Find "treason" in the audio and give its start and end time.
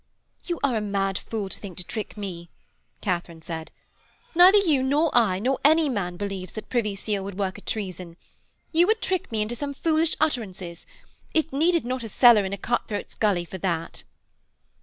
7.61-8.17